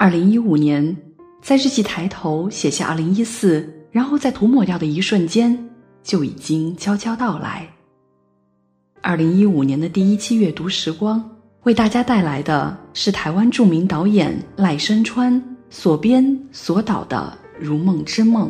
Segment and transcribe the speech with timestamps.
[0.00, 0.96] 二零一五年，
[1.42, 5.68] 在日记抬头写下二零一四，然后再涂抹掉的一瞬间，
[6.04, 7.68] 就已经悄悄到来。
[9.02, 11.28] 二零一五年的第一期阅读时光，
[11.64, 18.48] 为大家带来的是台湾著名导演赖声川所编所导的《如梦之梦》。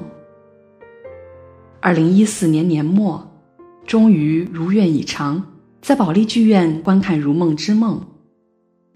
[1.80, 3.26] 二零一四年年末，
[3.86, 5.42] 终于如愿以偿，
[5.80, 7.98] 在保利剧院观看《如梦之梦》。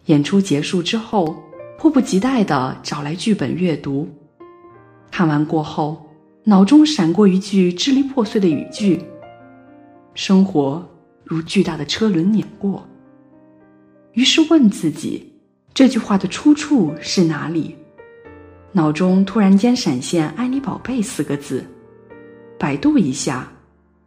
[0.04, 1.34] 演出结束之后。
[1.82, 4.08] 迫不及待地找来剧本阅读，
[5.10, 6.08] 看完过后，
[6.44, 9.02] 脑中闪过一句支离破碎的语句
[10.14, 10.88] ：“生活
[11.24, 12.86] 如巨大的车轮碾过。”
[14.14, 15.28] 于是问自己，
[15.74, 17.74] 这句话的出处是哪里？
[18.70, 21.64] 脑中突然间闪现“爱你宝贝”四个字，
[22.60, 23.50] 百度一下，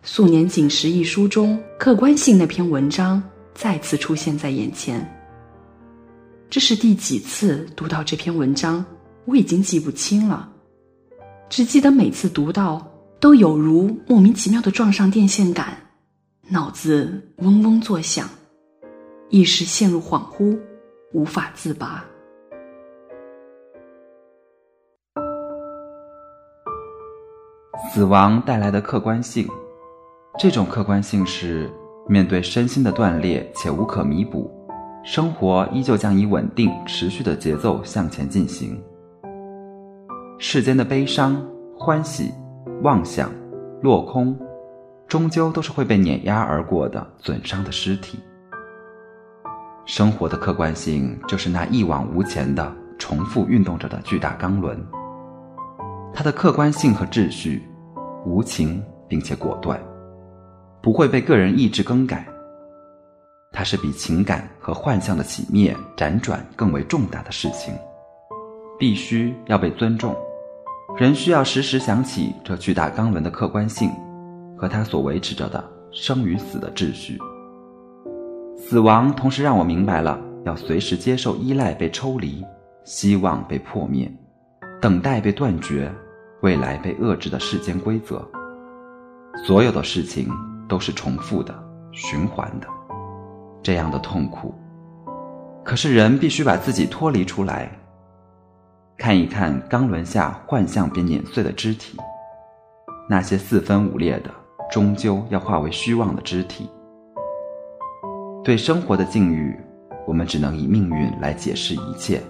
[0.08, 3.22] 《素年锦时》一书中客观性那篇文章
[3.54, 5.06] 再次出现在眼前。
[6.50, 8.86] 这是第几次读到这篇文章？
[9.26, 10.48] 我已经记不清了，
[11.50, 12.86] 只记得每次读到
[13.20, 15.76] 都有如莫名其妙的撞上电线杆，
[16.48, 18.30] 脑子嗡嗡作响，
[19.30, 20.58] 一时陷入恍惚，
[21.12, 22.06] 无法自拔。
[27.92, 29.48] 死亡带来的客观性，
[30.40, 31.70] 这种客观性是
[32.08, 34.55] 面对身心的断裂且无可弥补。
[35.06, 38.82] 生活依旧将以稳定、持续的节奏向前进行。
[40.40, 41.40] 世间的悲伤、
[41.78, 42.34] 欢喜、
[42.82, 43.32] 妄想、
[43.84, 44.36] 落空，
[45.08, 48.20] 终究都是会被碾压而过的损伤的尸体。
[49.86, 54.76] 生活的客观性就是那一往无前的重复运动着的巨大钢轮，
[56.16, 57.62] 它的客观性和秩序
[58.26, 59.80] 无情并且果断，
[60.82, 62.28] 不会被个人意志更改。
[63.58, 67.74] 它是比情感和幻象的起灭、辗转更为重大的事情，
[68.78, 70.14] 必须要被尊重。
[70.98, 73.90] 人需要时时想起这巨大钢轮的客观性，
[74.58, 75.64] 和它所维持着的
[75.94, 77.18] 生与死的秩序。
[78.58, 82.44] 死亡同时让我明白了，要随时接受依赖被抽离、
[82.84, 84.12] 希望被破灭、
[84.82, 85.90] 等待被断绝、
[86.42, 88.22] 未来被遏制的世间规则。
[89.46, 90.30] 所有的事情
[90.68, 91.58] 都是重复的、
[91.94, 92.68] 循环的。
[93.66, 94.54] 这样的痛苦，
[95.64, 97.68] 可是人必须把自己脱离出来，
[98.96, 101.98] 看一看钢轮下幻象被碾碎的肢体，
[103.10, 104.30] 那些四分五裂的，
[104.70, 106.70] 终究要化为虚妄的肢体。
[108.44, 109.60] 对生活的境遇，
[110.06, 112.22] 我们只能以命运来解释一切，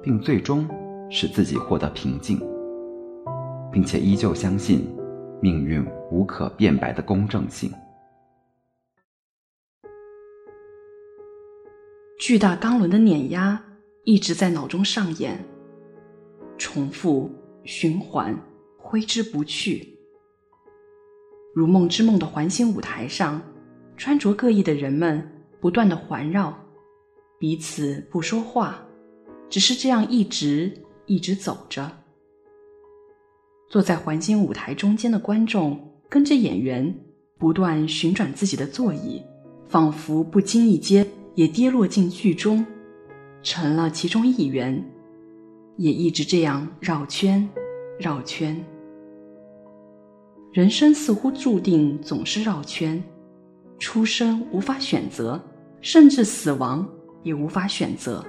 [0.00, 0.64] 并最终
[1.10, 2.40] 使自己获得平静，
[3.72, 4.88] 并且依旧相信
[5.42, 7.68] 命运无可辩白的公正性。
[12.18, 13.62] 巨大钢轮的碾压
[14.04, 15.38] 一直在脑中上演，
[16.56, 17.30] 重复
[17.64, 18.34] 循环，
[18.78, 19.86] 挥之不去。
[21.54, 23.40] 如梦之梦的环形舞台上，
[23.98, 25.22] 穿着各异的人们
[25.60, 26.58] 不断的环绕，
[27.38, 28.82] 彼此不说话，
[29.50, 30.72] 只是这样一直
[31.04, 31.90] 一直走着。
[33.68, 35.78] 坐在环形舞台中间的观众
[36.08, 36.98] 跟着演员
[37.36, 39.20] 不断旋转自己的座椅，
[39.68, 41.06] 仿佛不经意间。
[41.36, 42.64] 也跌落进剧中，
[43.42, 44.82] 成了其中一员，
[45.76, 47.46] 也一直这样绕圈，
[48.00, 48.56] 绕圈。
[50.50, 53.00] 人生似乎注定总是绕圈，
[53.78, 55.38] 出生无法选择，
[55.82, 56.88] 甚至死亡
[57.22, 58.24] 也无法选择。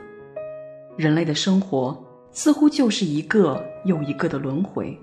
[0.97, 1.97] 人类的生活
[2.31, 4.96] 似乎就是一个又一个的轮回。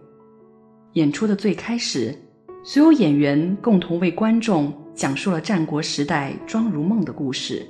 [0.92, 2.14] 演出的最开始，
[2.62, 7.66] 所有演员共同为观众讲述了战国时代庄如梦的故事。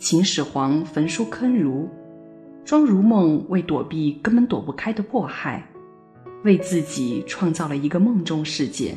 [0.00, 1.86] 秦始皇焚书坑儒，
[2.64, 5.62] 庄如梦为躲避根本躲不开的迫害，
[6.42, 8.96] 为自己创造了一个梦中世界。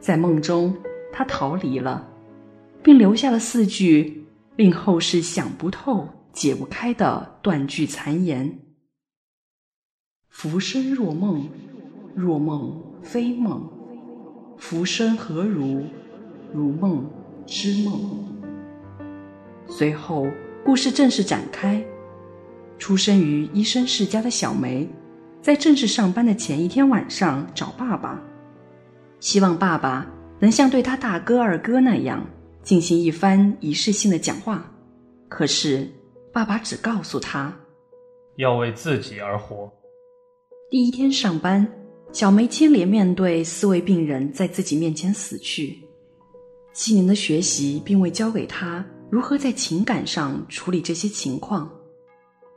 [0.00, 0.76] 在梦中，
[1.12, 2.04] 他逃离了，
[2.82, 4.26] 并留下了四句
[4.56, 8.58] 令后世想不透、解不开的断句残言
[10.28, 11.48] ：“浮生若梦，
[12.16, 13.62] 若梦非梦，
[14.58, 15.84] 浮生何如？
[16.52, 17.08] 如梦
[17.46, 18.00] 之梦。”
[19.66, 20.26] 随后，
[20.64, 21.82] 故事正式展开。
[22.78, 24.86] 出生于医生世家的小梅，
[25.40, 28.20] 在正式上班的前一天晚上找爸爸，
[29.20, 30.06] 希望爸爸
[30.38, 32.26] 能像对他大哥二哥那样
[32.62, 34.70] 进行一番仪式性的讲话。
[35.28, 35.88] 可是，
[36.32, 37.54] 爸爸只告诉他，
[38.36, 39.72] 要为自己而活。
[40.70, 41.66] 第一天上班，
[42.12, 45.78] 小梅接连面对四位病人在自己面前死去，
[46.72, 48.84] 七年的学习并未教给他。
[49.14, 51.70] 如何在情感上处理这些情况？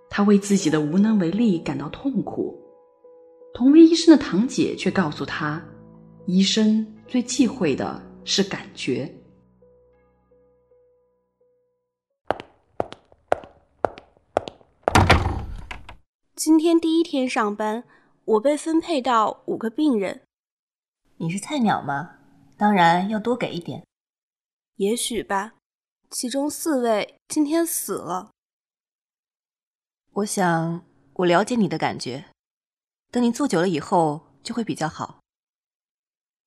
[0.09, 2.59] 他为自己的无能为力感到痛苦。
[3.54, 5.63] 同为医生的堂姐却告诉他，
[6.25, 9.07] 医生最忌讳的是感觉。
[16.33, 17.83] 今天第一天上班，
[18.25, 20.24] 我被分配到五个病人。
[21.18, 22.09] 你是菜鸟吗？
[22.57, 23.86] 当然要多给一点。
[24.77, 25.54] 也许吧。
[26.09, 28.31] 其中四位今天死了。
[30.13, 32.25] 我想，我了解你的感觉。
[33.12, 35.19] 等你坐久了以后，就会比较好。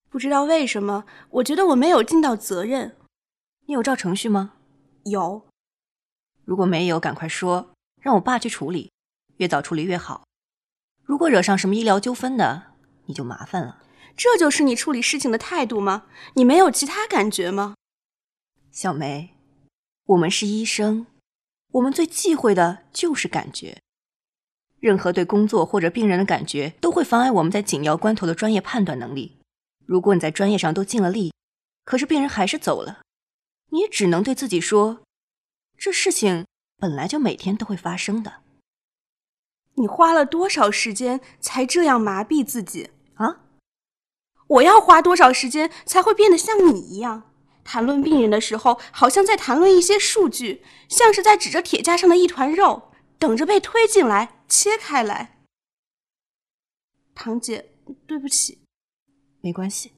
[0.09, 2.97] 不知道为什么，我觉得我没有尽到责任。
[3.67, 4.55] 你有照程序吗？
[5.05, 5.47] 有。
[6.45, 7.71] 如果没有，赶快说，
[8.01, 8.91] 让我爸去处理。
[9.37, 10.25] 越早处理越好。
[11.03, 12.73] 如果惹上什么医疗纠纷的，
[13.07, 13.83] 你就麻烦了。
[14.17, 16.07] 这就是你处理事情的态度吗？
[16.35, 17.75] 你没有其他感觉吗？
[18.71, 19.35] 小梅，
[20.11, 21.07] 我们是医生，
[21.73, 23.81] 我们最忌讳的就是感觉。
[24.81, 29.39] 任何对工作或者病人的感觉，都会妨碍我们在紧要关头的专业判断能力。
[29.87, 31.33] 如果你在专业上都尽了力，
[31.85, 33.03] 可是病人还是走了，
[33.69, 35.01] 你也只能对自己说：
[35.79, 36.45] 这事情
[36.77, 38.43] 本来就每天都会发生的。
[39.75, 43.43] 你花了多少时间才这样麻痹自己啊？
[44.49, 47.30] 我要花多少时间才会变得像你一样，
[47.73, 55.39] 谈论病人的时候，好像在谈论一些数据，像是在指着铁架上的一团肉，等着被推进来切开来。
[57.15, 57.71] 堂姐，
[58.09, 58.59] 对不起，
[59.41, 59.93] 没关系。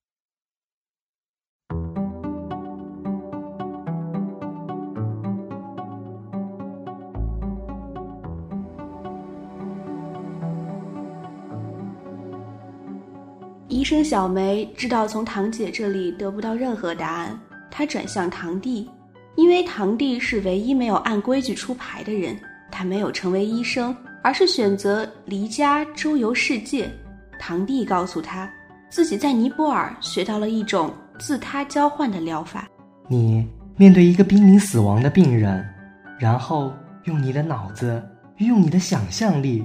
[13.71, 17.41] 医生小梅知道从堂姐这里得不到任何答案，
[17.75, 18.87] 他转向堂弟，
[19.35, 22.39] 因为堂弟是唯一没有按规矩出牌的人。
[22.71, 26.91] 他没有成为医生，而是选择离家周游世界。
[27.39, 28.49] 堂弟告诉他，
[28.91, 32.69] 自己在尼泊尔学到了一种自他交换的疗法。
[33.09, 33.47] 你
[33.77, 35.67] 面对一个濒临死亡的病人，
[36.19, 36.73] 然后
[37.05, 38.03] 用你的脑子，
[38.37, 39.65] 用你的想象力，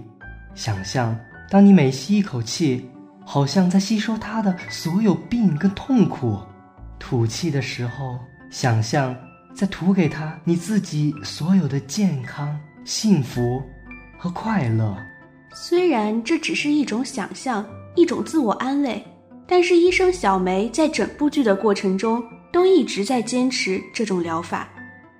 [0.55, 1.13] 想象
[1.49, 2.89] 当你每吸一口气。
[3.29, 6.39] 好像在吸收他的所有病跟痛苦，
[6.99, 9.15] 吐气的时候，想象
[9.53, 13.61] 在吐给他你自己所有的健康、幸福
[14.17, 14.97] 和快乐。
[15.53, 17.65] 虽然这只是一种想象，
[17.95, 19.03] 一种自我安慰，
[19.47, 24.69] 但是医生小梅在整部剧的过程中都一直在坚持这种疗法。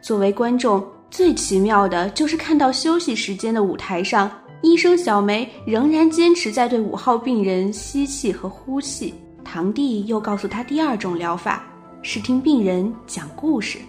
[0.01, 4.31] 作为观众，最奇妙的就是看到休息时间的舞台上。
[4.63, 9.13] 医生小梅仍然坚持在对五号病人吸气和呼气。
[9.47, 11.63] 堂弟又告诉他，第二种疗法
[12.01, 13.79] 是听病人讲故事。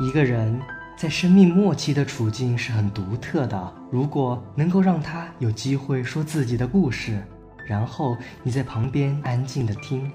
[0.00, 0.58] 一个人
[0.96, 3.72] 在生命末期的处境是很独特的。
[3.90, 7.22] 如果能够让他有机会说自己的故事，
[7.68, 10.10] 然后你在旁边安静的听，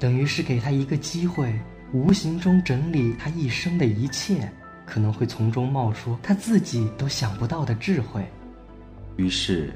[0.00, 1.56] 等于是给他一个机会，
[1.92, 4.50] 无形中整理他一生的一切，
[4.84, 8.26] 可能会从中冒出他自己都想不到的智慧。
[9.14, 9.72] 于是，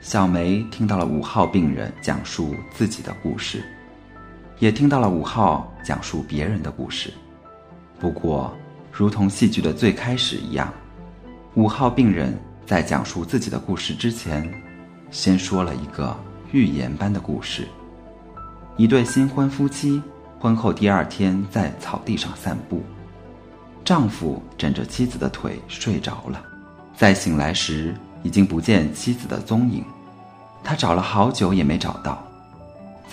[0.00, 3.62] 小梅听到了五号病人讲述自己的故事，
[4.58, 7.12] 也听到了五号讲述别人的故事。
[7.98, 8.54] 不过，
[8.92, 10.72] 如同戏剧的最开始一样，
[11.54, 14.52] 五号病人在讲述自己的故事之前，
[15.10, 16.16] 先说了一个
[16.52, 17.66] 寓言般的故事：
[18.76, 20.02] 一对新婚夫妻
[20.38, 22.82] 婚后第二天在草地上散步，
[23.84, 26.42] 丈夫枕着妻子的腿睡着了，
[26.96, 27.94] 在醒来时。
[28.24, 29.84] 已经不见妻子的踪影，
[30.62, 32.26] 他找了好久也没找到，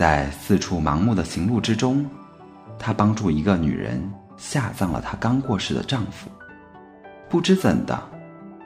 [0.01, 2.03] 在四处盲目的行路之中，
[2.79, 4.01] 他帮助一个女人
[4.35, 6.27] 下葬了她刚过世的丈夫。
[7.29, 8.01] 不知怎的，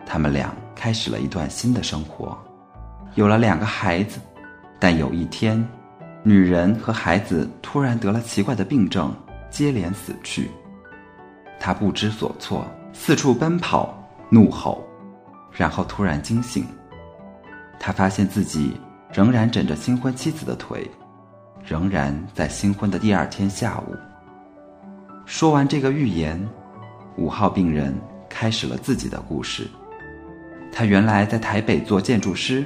[0.05, 2.37] 他们俩开始了一段新的生活，
[3.15, 4.17] 有了两个孩子。
[4.79, 5.61] 但有一天，
[6.23, 9.13] 女人和孩子突然得了奇怪的病症，
[9.49, 10.49] 接连死去。
[11.59, 13.93] 他不知所措，四处奔跑，
[14.29, 14.81] 怒吼。
[15.51, 16.65] 然后突然惊醒，
[17.77, 18.79] 他发现自己
[19.11, 20.89] 仍然枕着新婚妻子的腿，
[21.65, 23.95] 仍然在新婚的第二天下午。
[25.25, 26.39] 说完这个预言，
[27.17, 27.93] 五号病人
[28.29, 29.67] 开始了自己的故事。
[30.71, 32.63] 他原来在台北做建筑师，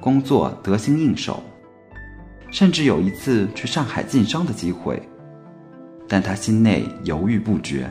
[0.00, 1.40] 工作得心应手，
[2.50, 5.00] 甚至有一次去上海晋商的机会，
[6.08, 7.88] 但他心内犹豫不决。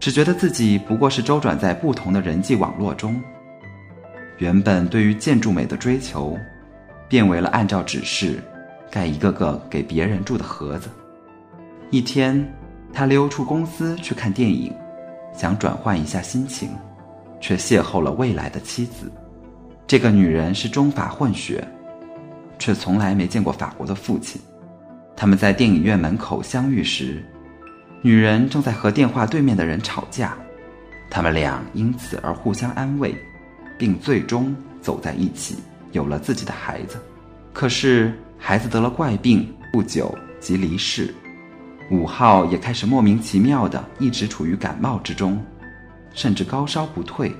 [0.00, 3.22] 只觉得自己不过是周转在不同的人际网络中，
[4.38, 6.36] 原本对于建筑美的追求，
[7.06, 8.42] 变为了按照指示
[8.90, 10.90] 盖一个个给别人住的盒子。
[11.90, 12.46] 一天，
[12.92, 14.74] 他溜出公司去看电影，
[15.32, 16.70] 想转换一下心情，
[17.40, 19.10] 却邂逅了未来的妻子。
[19.86, 21.66] 这个女人是中法混血，
[22.58, 24.40] 却从来没见过法国的父亲。
[25.16, 27.24] 他们在电影院门口相遇时，
[28.02, 30.36] 女人正在和电话对面的人吵架，
[31.10, 33.14] 他们俩因此而互相安慰，
[33.76, 35.56] 并最终走在一起，
[35.92, 36.96] 有了自己的孩子。
[37.52, 41.14] 可是孩子得了怪病，不久即离世。
[41.90, 45.40] 五号也开始莫名其妙的一直处于感冒之中，
[46.14, 47.30] 甚至高烧不退。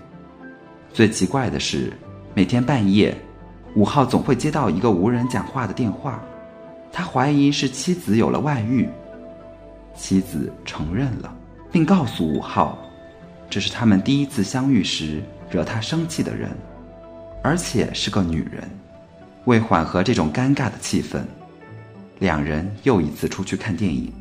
[0.92, 1.90] 最奇怪的是，
[2.34, 3.16] 每天半夜，
[3.74, 6.22] 五号总会接到一个无人讲话的电话，
[6.92, 8.88] 他怀疑是妻子有了外遇。
[9.96, 11.34] 妻子承认了，
[11.72, 12.78] 并告诉五号，
[13.48, 16.50] 这是他们第一次相遇时惹他生气的人，
[17.42, 18.62] 而且是个女人。
[19.50, 21.22] 为缓和这种尴尬的气氛，
[22.20, 24.12] 两人又一次出去看电影。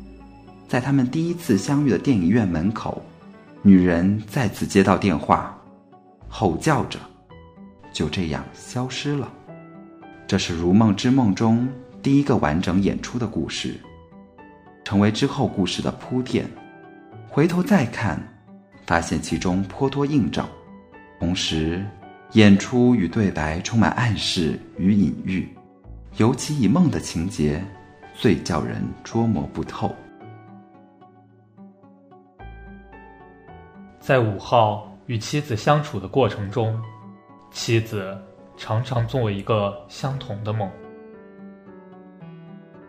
[0.66, 3.00] 在他们第一次相遇的电影院门口，
[3.62, 5.56] 女人再次接到电话，
[6.28, 6.98] 吼叫着，
[7.92, 9.32] 就这样消失了。
[10.26, 11.68] 这是《如梦之梦》中
[12.02, 13.78] 第一个完整演出的故事，
[14.82, 16.44] 成为之后故事的铺垫。
[17.28, 18.20] 回头再看，
[18.84, 20.48] 发现其中颇多映照，
[21.20, 21.86] 同时
[22.32, 25.48] 演出与对白充满暗示与隐喻，
[26.16, 27.60] 尤其以梦的情节
[28.14, 29.92] 最叫人捉摸不透。
[33.98, 36.80] 在五号与妻子相处的过程中，
[37.50, 38.16] 妻子
[38.56, 40.70] 常常做一个相同的梦。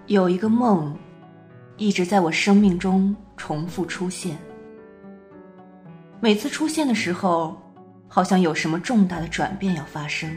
[0.06, 0.96] 有一个梦，
[1.78, 4.38] 一直在我生命中重复出现。
[6.20, 7.60] 每次出现的时候，
[8.12, 10.30] 好像有什么重大的转变要发生。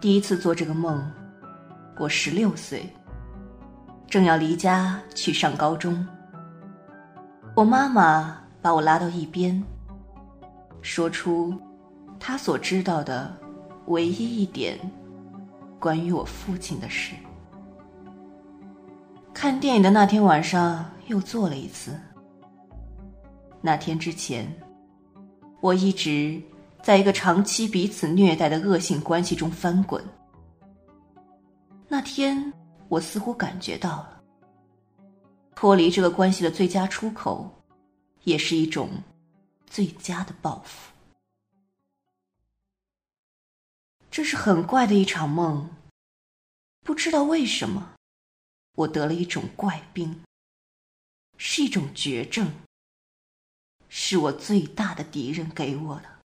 [0.00, 1.10] 第一次做这个梦，
[1.98, 2.88] 我十六岁，
[4.06, 6.06] 正要离家去上高中。
[7.54, 8.38] 我妈妈。
[8.62, 9.64] 把我拉到一边，
[10.82, 11.58] 说出
[12.18, 13.34] 她所知道的
[13.86, 14.78] 唯一一点
[15.78, 17.14] 关于我父亲的事。
[19.32, 21.98] 看电影的那天晚上又做了一次。
[23.62, 24.46] 那天之前，
[25.60, 26.42] 我一直
[26.82, 30.04] 在一个长期彼此虐待的恶性关系中翻滚。
[31.88, 32.52] 那天，
[32.88, 34.22] 我似乎感觉到了
[35.54, 37.56] 脱离这个关系的最佳出口。
[38.24, 39.02] 也是一种
[39.66, 40.92] 最佳的报复。
[44.10, 45.70] 这是很怪的一场梦，
[46.84, 47.94] 不知道为什么，
[48.74, 50.22] 我得了一种怪病，
[51.38, 52.52] 是一种绝症，
[53.90, 56.20] 是我最大的敌人给我的。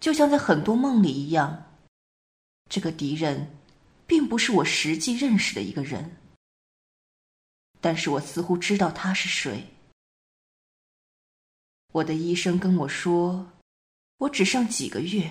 [0.00, 1.72] 就像在很多梦里一样，
[2.68, 3.56] 这个敌人
[4.06, 6.16] 并不是我实际认识的一个人，
[7.80, 9.68] 但是我似乎知道他是谁。
[11.92, 13.52] 我的医生跟我说，
[14.18, 15.30] 我只剩几个月。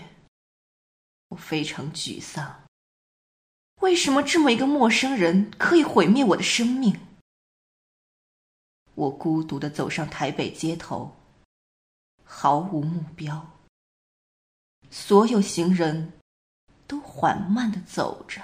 [1.30, 2.64] 我非常沮丧。
[3.82, 7.00] 为什么这么一个陌生人可以毁灭我的生命？
[8.96, 11.14] 我孤独的走上台北街头，
[12.24, 13.46] 毫无目标。
[14.90, 16.14] 所有行人
[16.88, 18.42] 都缓慢的走着，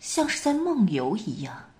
[0.00, 1.70] 像是在梦游一样。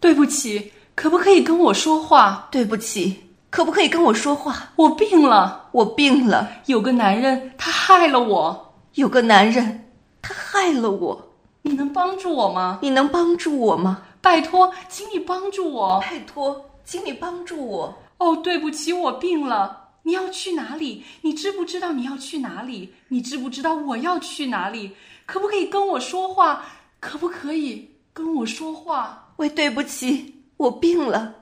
[0.00, 2.48] 对不起，可不可以跟我说话？
[2.50, 3.26] 对不起。
[3.50, 4.72] 可不可以跟我说话？
[4.76, 6.62] 我病了，我病了。
[6.66, 8.74] 有个男人，他害了我。
[8.94, 9.90] 有个男人，
[10.22, 11.32] 他害了我。
[11.62, 12.78] 你能帮助我吗？
[12.80, 14.06] 你能帮助我吗？
[14.20, 16.00] 拜托，请你帮助我。
[16.00, 17.98] 拜托，请你帮助我。
[18.18, 19.88] 哦，对不起，我病了。
[20.02, 21.04] 你要去哪里？
[21.22, 22.94] 你知不知道你要去哪里？
[23.08, 24.96] 你知不知道我要去哪里？
[25.26, 26.64] 可不可以跟我说话？
[27.00, 29.32] 可不可以跟我说话？
[29.36, 31.36] 喂，对不起，我病了。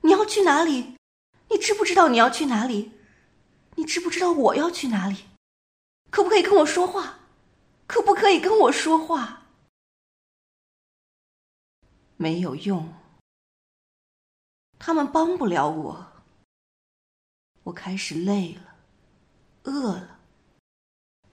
[0.00, 0.94] 你要去哪里？
[1.50, 2.92] 你知不知道你要去哪里？
[3.76, 5.24] 你知不知道我要去哪里？
[6.10, 7.18] 可不可以跟我说话？
[7.86, 9.45] 可不可以跟我说话？
[12.16, 12.92] 没有用，
[14.78, 16.12] 他们帮不了我。
[17.62, 18.76] 我开始累了，
[19.64, 20.20] 饿了。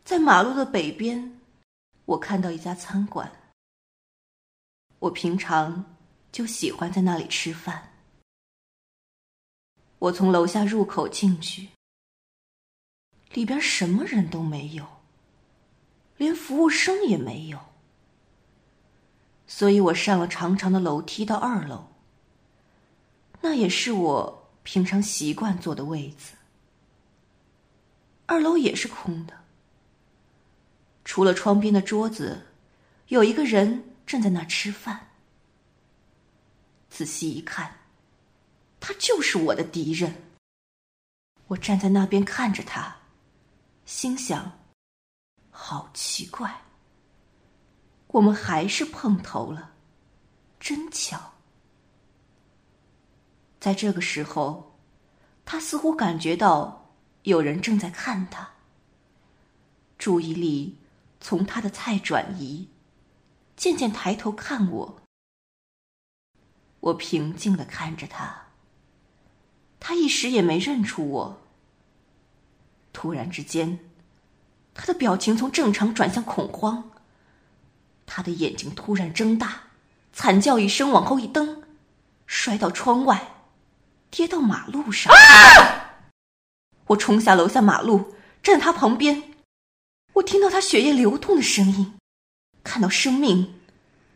[0.03, 1.39] 在马路的北边，
[2.05, 3.31] 我看到一家餐馆。
[4.99, 5.97] 我平常
[6.31, 7.93] 就喜欢在那里吃饭。
[9.99, 11.69] 我从楼下入口进去，
[13.31, 14.85] 里边什么人都没有，
[16.17, 17.72] 连服务生也没有，
[19.55, 21.87] 所以我上了长长的楼梯到二楼。
[23.41, 26.33] 那也是我平常习惯坐的位子。
[28.25, 29.43] 二楼也是空的，
[31.05, 32.47] 除了窗边的桌子，
[33.09, 35.11] 有一个人正在那吃饭。
[36.89, 37.77] 仔细一看。
[38.79, 40.23] 他就是我的敌人。
[41.45, 42.95] 我站在那边看着他，
[43.85, 44.59] 心想：
[45.51, 46.63] 好奇怪，
[48.13, 49.71] 我们还是碰头了，
[50.59, 51.33] 真巧。
[53.59, 54.77] 在这个时候，
[55.43, 56.91] 他似乎感觉到
[57.23, 58.51] 有人正在看他，
[59.97, 60.77] 注意力
[61.19, 62.67] 从他的菜转移，
[63.55, 65.01] 渐渐抬头看我。
[66.81, 68.49] 我平静的看着他，
[69.79, 71.41] 他一时也没认出我。
[72.91, 73.79] 突然之间，
[74.75, 76.91] 他的表情从正常转向恐慌，
[78.15, 79.63] 他的眼睛突然睁大，
[80.13, 81.63] 惨叫一声，往后一蹬，
[82.27, 83.39] 摔到窗外。
[84.11, 85.11] 跌到马路上，
[86.85, 89.33] 我冲下楼下马路，站他旁边。
[90.13, 91.97] 我听到他血液流动的声音，
[92.63, 93.59] 看到生命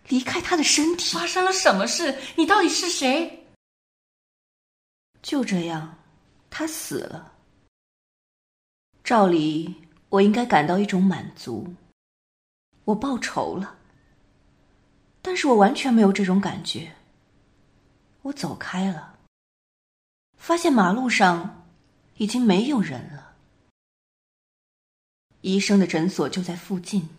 [0.10, 1.18] 离开他的身体。
[1.18, 2.16] 发生了什么事？
[2.36, 3.48] 你到底是谁？
[5.24, 5.98] 就这样，
[6.51, 7.34] 他死了。
[9.04, 11.74] 照理，我应该感到一种满足，
[12.86, 13.76] 我报仇了。
[15.27, 16.93] 但是我完全没有这种感觉。
[18.22, 19.19] 我走开了。
[20.38, 21.67] 发现马路上
[22.15, 23.36] 已经没有人了。
[25.41, 27.10] 医生的诊所就在附近，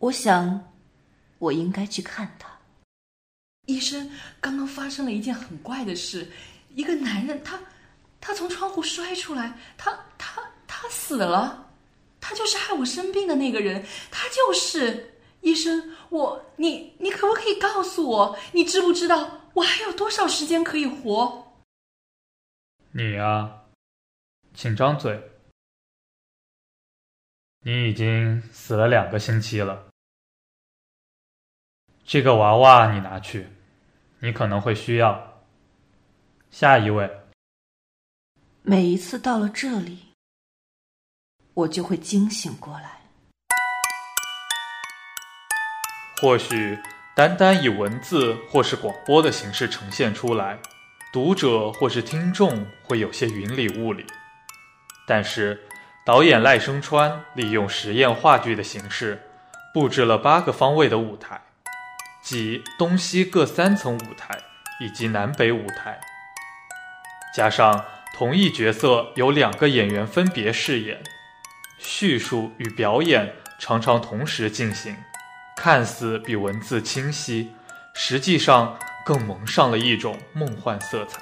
[0.00, 0.72] 我想，
[1.38, 2.50] 我应该去看他。
[3.66, 6.28] 医生，刚刚发生了一件很怪的事，
[6.74, 7.56] 一个男人，他，
[8.20, 11.70] 他从窗户摔出来，他，他，他死了，
[12.20, 15.94] 他就是害我生病的那个人，他就是医生。
[16.10, 21.46] 我，你，你可不可以告诉我，你知不知道我还有多少时间可以活？
[22.92, 23.62] 你呀，
[24.54, 25.30] 请张嘴。
[27.62, 29.88] 你已经死了两个星期了。
[32.04, 33.46] 这个娃娃你拿去，
[34.18, 35.42] 你可能会需要。
[36.50, 37.08] 下一位。
[38.62, 40.12] 每一次到了这里，
[41.54, 42.99] 我就会惊醒过来。
[46.20, 46.78] 或许
[47.16, 50.58] 单单以文字或是广播的形式呈现出来。
[51.12, 54.04] 读者或是听众会有些云里雾里，
[55.08, 55.60] 但是
[56.04, 59.20] 导演赖声川利用实验话剧的形式，
[59.74, 61.40] 布置了八个方位的舞台，
[62.22, 64.38] 即东西各三层舞台
[64.78, 65.98] 以及南北舞台，
[67.34, 71.02] 加上同一角色有两个演员分别饰演，
[71.78, 74.96] 叙述与表演常常同时进行，
[75.62, 77.52] 看似比文字清晰，
[77.92, 78.78] 实际上。
[79.02, 81.20] 更蒙上了一种梦幻色彩。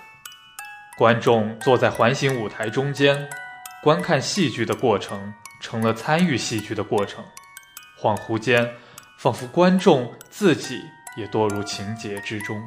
[0.98, 3.29] 观众坐在环形舞台中间，
[3.83, 7.24] 观看戏剧的过程成了参与戏剧的过程。
[7.98, 8.74] 恍惚间，
[9.16, 10.83] 仿佛观众自己
[11.16, 12.61] 也堕入情节之中。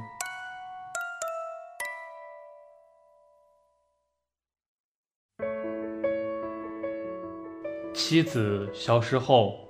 [7.94, 9.68] 妻子消失后，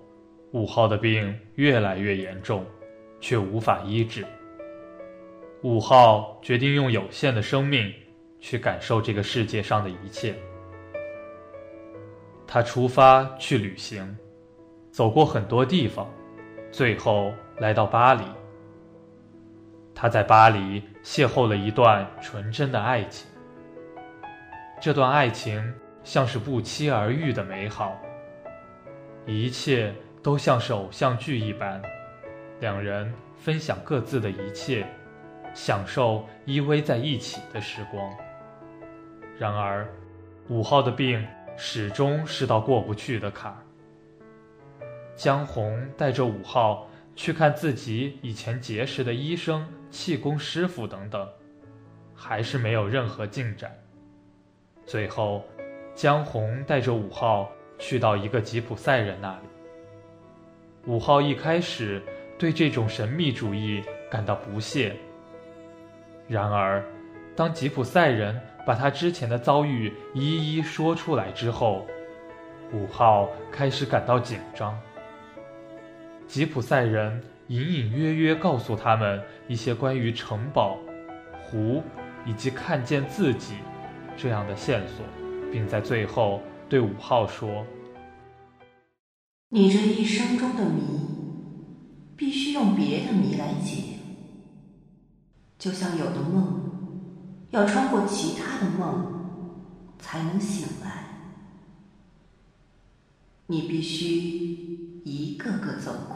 [0.51, 2.65] 五号的病越来越严重，
[3.19, 4.25] 却无法医治。
[5.61, 7.93] 五号决定用有限的生命
[8.39, 10.35] 去感受这个世界上的一切。
[12.45, 14.17] 他出发去旅行，
[14.91, 16.05] 走过很多地方，
[16.69, 18.23] 最后来到巴黎。
[19.95, 23.29] 他在巴黎邂逅了一段纯真的爱情。
[24.81, 27.97] 这段爱情像是不期而遇的美好，
[29.27, 31.81] 一切都像是偶像剧一般，
[32.59, 34.87] 两人分享各自的一切。
[35.53, 38.09] 享受依偎在一起的时光。
[39.37, 39.85] 然而，
[40.47, 43.53] 五号的病始终是道过不去的坎。
[45.13, 51.27] 江红带着五号去看自己以前结识的医生、气功师傅等等，
[52.15, 53.77] 还是没有任何进展。
[54.85, 55.43] 最后，
[55.93, 59.47] 江红带着五号去到一个吉普赛人那里。
[60.87, 62.01] 五号一开始
[62.39, 64.95] 对这种神秘主义感到不屑。
[66.27, 66.83] 然而，
[67.35, 71.85] 当吉普赛人把他之前的遭遇一一说出来之后，
[72.73, 74.75] 五号开始感到紧张。
[76.25, 80.79] 吉普赛人隐隐约约告诉他们一些关于城堡、
[81.43, 81.83] 湖
[82.25, 83.57] 以及看见自己
[84.17, 85.05] 这样的线索，
[85.51, 87.63] 并在最后对五号说
[89.53, 90.81] ：“你这一生中的谜，
[92.15, 93.83] 必须用别的谜来解。”
[95.59, 96.71] 就像有的梦，
[97.49, 101.03] 要穿过其他的梦才能醒来。
[103.45, 106.15] 你必须一个个走过，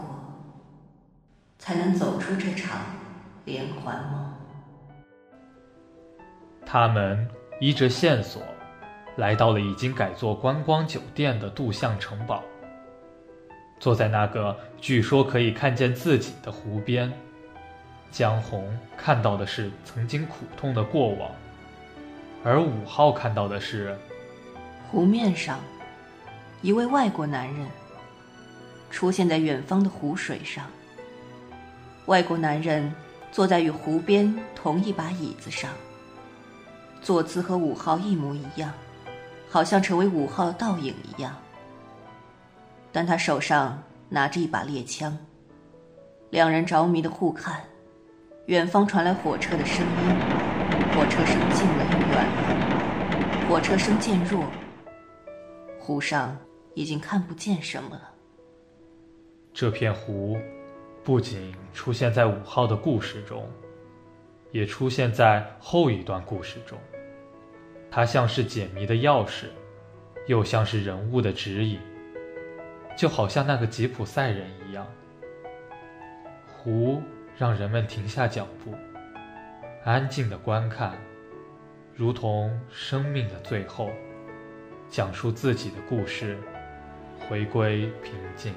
[1.59, 2.79] 才能走出这场
[3.43, 4.33] 连环梦。
[6.65, 7.27] 他们
[7.59, 8.41] 依着线索，
[9.17, 12.41] 来到了已经改做观光酒店的杜象城堡。
[13.79, 17.11] 坐在那个据说可以看见自己的湖边，
[18.11, 21.29] 江红看到的是曾经苦痛的过往，
[22.43, 23.97] 而五号看到的是
[24.89, 25.59] 湖面上
[26.61, 27.67] 一位外国男人
[28.89, 30.65] 出现在远方的湖水上。
[32.05, 32.93] 外国男人
[33.31, 35.71] 坐在与湖边同一把椅子上，
[37.01, 38.71] 坐姿和五号一模一样，
[39.49, 41.35] 好像成为五号的倒影一样。
[42.95, 45.17] 但他手上拿着一把猎枪，
[46.29, 47.61] 两人着迷的互看，
[48.45, 50.15] 远方传来火车的声音，
[50.95, 54.45] 火车声近了又远了，火车声渐弱，
[55.77, 56.37] 湖上
[56.73, 58.11] 已经看不见什么了。
[59.53, 60.37] 这片湖，
[61.03, 63.45] 不仅出现在五号的故事中，
[64.53, 66.77] 也出现在后一段故事中。
[67.91, 69.47] 它像是解谜的钥匙，
[70.27, 71.77] 又像是人物的指引。
[72.95, 74.87] 就好像那个吉普赛人一样，
[76.47, 77.01] 湖
[77.37, 78.73] 让人们停下脚步，
[79.83, 80.93] 安静的观看，
[81.93, 83.89] 如同生命的最后，
[84.89, 86.37] 讲述自己的故事，
[87.19, 88.53] 回归平静。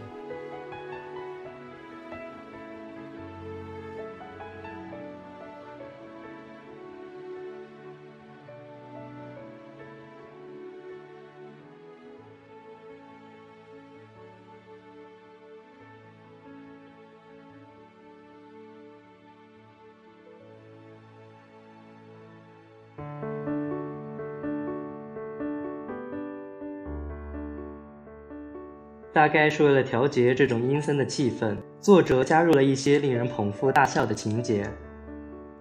[29.13, 34.69] 大概是为了调节这种阴森的气氛，作者加入了一些令人捧腹大笑的情节。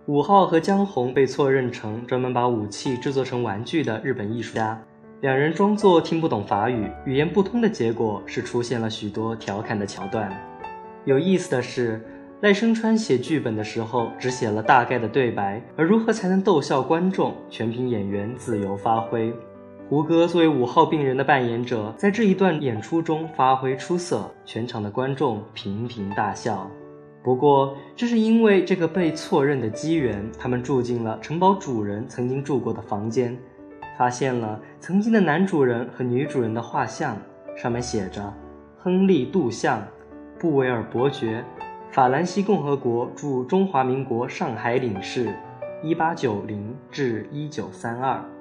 [0.05, 4.81] 五号和江红被错认成专门把武器制作成玩具的日本艺术家，
[5.21, 10.31] 两人装作听不懂法语，语言不通的结果是出现了许多调侃的桥段。
[11.05, 12.01] 有意思的是，
[12.41, 19.33] 赖声川写剧本的时候只写了大概的对白，而如何才能逗笑观众，全凭演员自由发挥。
[19.89, 26.69] 胡歌作为五号病人的扮演者，在这一段演出中发挥出色，全场的观众频频大笑。
[27.23, 33.37] 不过，这是因为这个被错认的机缘，他们住进了城堡主人曾经住过的房间，
[33.97, 37.15] 发现了曾经的男主人和女主人的画像，
[37.55, 38.33] 上面写着
[38.77, 39.81] “亨利·杜象，
[40.37, 41.41] 布维尔伯爵，
[41.91, 45.33] 法兰西共和国驻中华民国上海领事
[45.81, 48.36] ，1890至 1932”。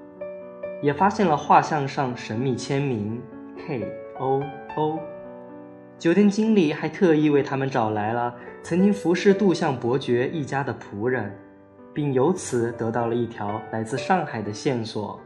[0.83, 3.21] 也发现了画像上神秘签名
[3.57, 3.83] K
[4.19, 4.43] O
[4.77, 4.99] O。
[5.99, 11.35] 酒店经理还特意为他们找来了曾经服侍杜象伯爵一家的仆人，
[11.95, 15.19] 并由此得到了一条来自上海的线索。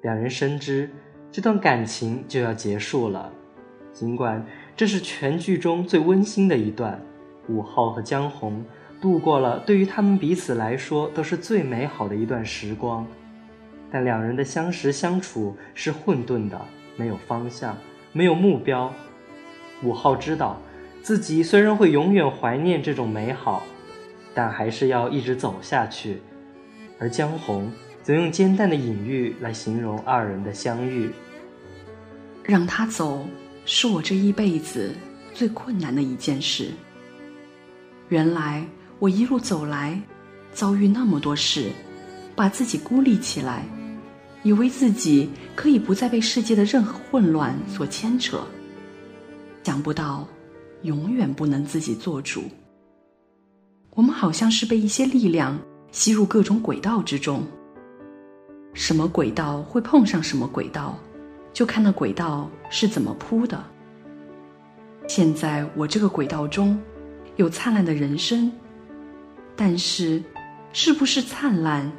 [0.00, 0.90] 两人深知
[1.30, 3.30] 这段感情就要结束了，
[3.92, 7.00] 尽管这是全剧中最温馨的一段。
[7.48, 8.64] 武浩和江红
[9.02, 13.06] 度过了对于他们彼此来说都是最美好的一段时光。
[13.94, 16.60] 但两人的相识相处是混沌的，
[16.96, 17.78] 没有方向，
[18.12, 18.92] 没有目标。
[19.84, 20.60] 五号知道
[21.00, 23.62] 自己虽然会永远怀念这种美好，
[24.34, 26.20] 但还是要一直走下去。
[26.98, 27.70] 而江红
[28.02, 31.08] 则用煎淡的隐喻来形容二人的相遇。
[32.42, 33.24] 让他走，
[33.64, 34.92] 是我这一辈子
[35.32, 36.72] 最困难的一件事。
[38.08, 38.66] 原来
[38.98, 39.96] 我一路走来，
[40.52, 41.70] 遭遇那么多事，
[42.34, 43.64] 把自己孤立起来。
[44.44, 48.44] 以为自己可以不再被世界的任何混乱所牵扯，
[49.64, 50.28] 想不到，
[50.82, 52.44] 永远不能自己做主。
[53.94, 55.58] 我们好像是被一些力量
[55.92, 57.42] 吸入各种轨道之中，
[58.74, 60.98] 什么轨道会碰上什么轨道，
[61.54, 63.64] 就看那轨道是怎么铺的。
[65.08, 66.78] 现在我这个轨道中
[67.36, 68.52] 有灿烂的人生，
[69.56, 70.22] 但是，
[70.74, 71.90] 是不是灿烂，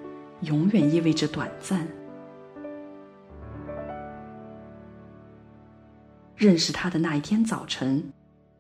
[0.41, 1.87] 永远意味着短暂？
[6.35, 8.11] 认识他的那一天早晨，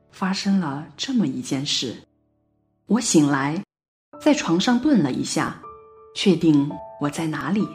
[0.09, 1.93] 发生了这么一件事。
[2.87, 3.61] 我醒来，
[4.21, 5.61] 在床上顿了一下，
[6.15, 7.67] 确定我在哪里。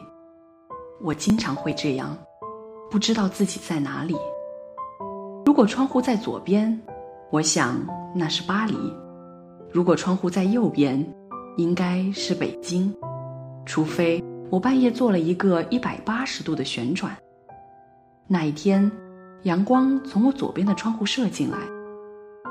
[1.02, 2.16] 我经常会这样，
[2.90, 4.16] 不知道自己在哪里。
[5.44, 6.80] 如果窗户在左边，
[7.30, 7.78] 我想
[8.14, 8.74] 那是巴黎；
[9.70, 11.06] 如果窗户在右边，
[11.58, 12.94] 应该是北京。
[13.66, 17.14] 除非我半夜做了一个一百八十度的旋转。
[18.26, 18.90] 那一天。
[19.44, 21.56] 阳光从我左边的窗户射进来，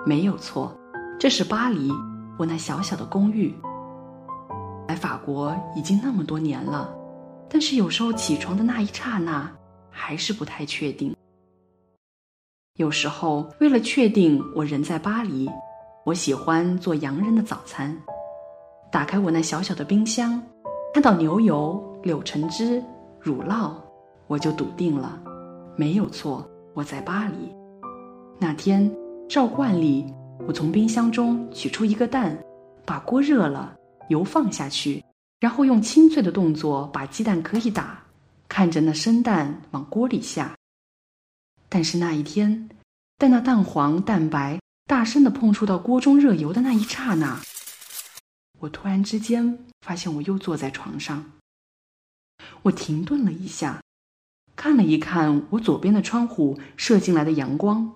[0.08, 0.76] 没有错，
[1.20, 1.92] 这是巴黎，
[2.40, 3.54] 我那小小的公寓。
[4.88, 6.92] 来法国已经那么多年了，
[7.48, 9.48] 但是有时候起床的那一刹那，
[9.92, 11.16] 还是不太确定。
[12.78, 15.48] 有时候为了确定我人在巴黎，
[16.06, 17.96] 我喜欢做洋人的早餐。
[18.92, 20.42] 打开我那小小的冰箱，
[20.92, 22.84] 看到牛油、柳橙汁、
[23.20, 23.74] 乳酪，
[24.26, 25.22] 我就笃定了，
[25.76, 27.54] 没有错，我在巴黎。
[28.40, 28.90] 那天
[29.28, 30.06] 照惯例，
[30.48, 32.38] 我从冰箱中取出一个蛋，
[32.86, 33.76] 把锅热了，
[34.10, 35.04] 油放下去。
[35.40, 38.04] 然后用清脆的动作把鸡蛋壳一打，
[38.50, 40.54] 看着那生蛋往锅里下。
[41.70, 42.70] 但是那一天，
[43.20, 47.40] 在那蛋黄蛋白大声的碰触到锅中热油的那一刹那，
[48.60, 51.24] 我突然之间发现我又坐在床上。
[52.64, 53.82] 我停顿了一下，
[54.60, 57.96] 看了一看我左边的窗户射进来的阳光，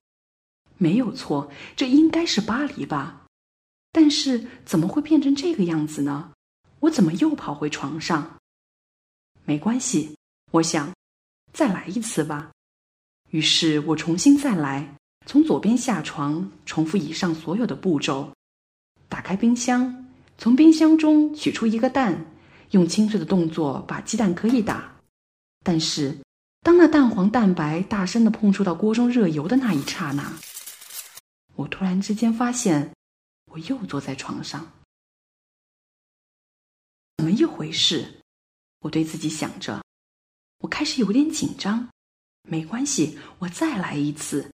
[0.78, 3.26] 没有错，这应该是巴黎吧？
[3.92, 6.32] 但是怎么会变成这个样子呢？
[6.80, 8.38] 我怎么又跑回床上？
[9.44, 10.16] 没关系，
[10.52, 10.90] 我想
[11.52, 12.50] 再来一次吧。
[13.32, 14.96] 于是我重新再来，
[15.26, 18.32] 从左边下床，重复以上所有的步骤：
[19.10, 22.26] 打开冰箱，从冰箱中取出一个蛋，
[22.72, 24.96] 用清脆的动作把鸡蛋壳一打。
[25.62, 26.18] 但是，
[26.64, 30.32] 当那蛋黄蛋白大声的碰触到锅中热油的那一刹那，
[31.56, 32.94] 我突然之间发现，
[33.52, 34.72] 我又坐在床上。
[37.18, 38.22] 怎么一回事？
[38.80, 39.84] 我对自己想着，
[40.60, 41.90] 我开始有点紧张。
[42.44, 44.50] 没关系，我再来一次。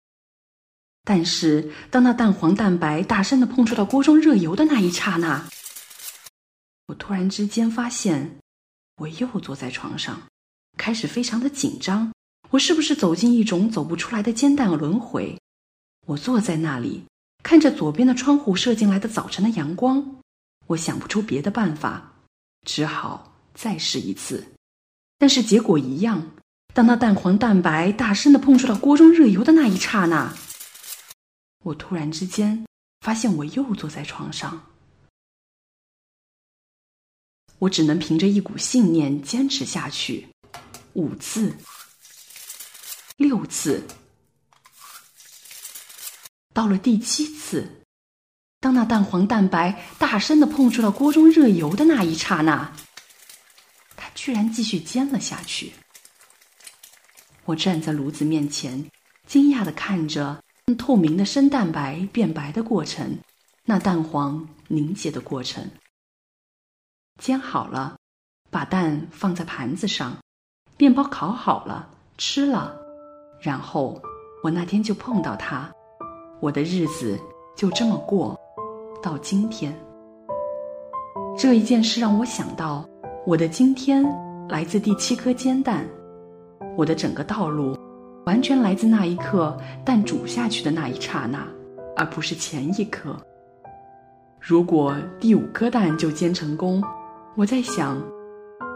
[1.03, 5.47] 但是，当那蛋黄蛋白大声的碰触到锅中热油的那一刹那，
[6.87, 8.39] 我突然之间发现，
[8.97, 10.28] 我又坐在床上，
[10.79, 12.11] 开始非常的紧张。
[12.51, 15.37] 我是不是走进一种走不出来的煎蛋轮回？
[16.07, 17.03] 我坐在那里，
[17.43, 20.15] 看着左边的窗户射进来的早晨的阳光，
[20.67, 22.13] 我想不出别的办法。
[22.65, 24.47] 只好再试一次，
[25.17, 26.31] 但是结果一样。
[26.73, 30.33] 当那蛋黄蛋白大声的碰触到锅中热油的那一刹那，
[31.63, 32.65] 我突然之间
[33.01, 34.65] 发现我又坐在床上。
[37.59, 40.27] 我只能凭着一股信念坚持下去，
[40.93, 41.55] 五次，
[43.17, 43.83] 六次，
[46.53, 47.83] 到了第七次。
[48.59, 52.73] 当那蛋黄蛋白大声的碰触到锅中热油的那一刹那，
[53.95, 55.71] 它居然继续煎了下去。
[57.45, 58.91] 我站在炉子面前，
[59.25, 60.43] 惊讶的看着
[60.77, 63.17] 透明的生蛋白变白的过程，
[63.63, 65.71] 那蛋黄凝结的过程。
[67.17, 67.97] 煎好了，
[68.49, 70.17] 把蛋放在盘子上，
[70.79, 71.85] 面包烤好了，
[72.17, 72.73] 吃了。
[73.41, 74.01] 然后
[74.41, 75.69] 我那天就碰到它，
[76.39, 77.19] 我的日子
[77.53, 78.39] 就这么过。
[79.03, 79.77] 到今天，
[81.37, 82.87] 这一件事让我想到，
[83.25, 84.05] 我的今天
[84.47, 85.85] 来自第七颗煎蛋，
[86.77, 87.77] 我的整个道路
[88.25, 91.45] 完全来自那一刻蛋煮下去的那一刹那，
[91.97, 93.17] 而不是前一刻。
[94.39, 96.81] 如果第五颗蛋就煎成功，
[97.35, 98.01] 我在想，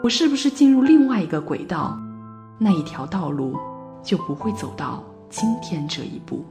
[0.04, 1.98] 我是不是进入另外一个轨道，
[2.60, 3.58] 那一条道路
[4.04, 6.44] 就不会走到今天这一步。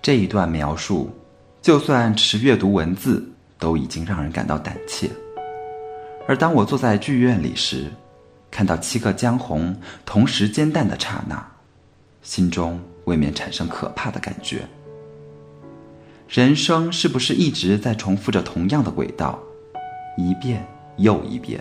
[0.00, 1.10] 这一段描述，
[1.60, 3.22] 就算只阅读文字，
[3.58, 5.10] 都已经让人感到胆怯。
[6.26, 7.90] 而当我坐在剧院里时，
[8.50, 11.44] 看到七个姜红同时煎蛋的刹那，
[12.22, 14.62] 心中未免产生可怕的感觉。
[16.28, 19.38] 人生是不是一直在重复着同样的轨道，
[20.16, 21.60] 一遍又一遍？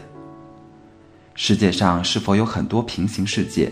[1.33, 3.71] 世界上是否有很多平行世界？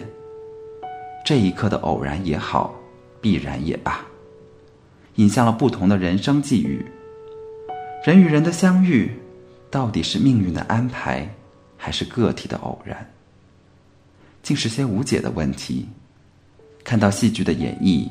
[1.23, 2.73] 这一刻的偶然也好，
[3.21, 4.04] 必然也罢。
[5.15, 6.86] 引向了不同的人生际遇。
[8.04, 9.12] 人与人的相遇，
[9.71, 11.27] 到底是命运的安排，
[11.77, 13.08] 还是个体的偶然？
[14.41, 15.88] 竟是些无解的问题。
[16.84, 18.10] 看到戏剧的演绎，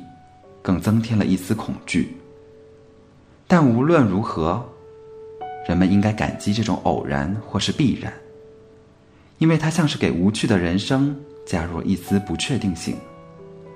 [0.63, 2.17] 更增添了一丝恐惧。
[3.47, 4.65] 但无论如何，
[5.67, 8.13] 人们应该感激这种偶然或是必然，
[9.39, 12.97] 因为它像是给无趣的人生加入了一丝不确定性，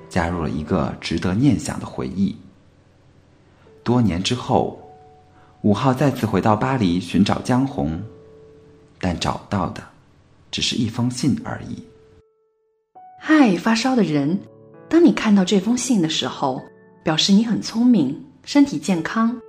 [0.08, 2.36] 加入了一个值得念想的回忆。
[3.82, 4.78] 多年之后，
[5.62, 8.03] 五号再次回到巴黎寻找江红，
[8.98, 9.81] 但找到的
[10.51, 11.81] 只是一封信而已。
[13.20, 14.37] 嗨，发烧的人，
[14.88, 16.61] 当你看到这封信的时候，
[17.05, 19.40] 表示你很聪明，身体健康，